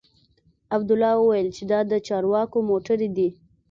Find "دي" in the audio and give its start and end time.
3.17-3.29